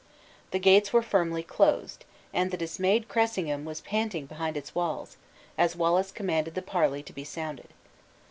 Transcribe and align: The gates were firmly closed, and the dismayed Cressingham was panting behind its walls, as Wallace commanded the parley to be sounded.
The 0.49 0.57
gates 0.57 0.91
were 0.91 1.03
firmly 1.03 1.43
closed, 1.43 2.05
and 2.33 2.49
the 2.49 2.57
dismayed 2.57 3.07
Cressingham 3.07 3.65
was 3.65 3.81
panting 3.81 4.25
behind 4.25 4.57
its 4.57 4.73
walls, 4.73 5.15
as 5.59 5.75
Wallace 5.75 6.11
commanded 6.11 6.55
the 6.55 6.63
parley 6.63 7.03
to 7.03 7.13
be 7.13 7.23
sounded. 7.23 7.67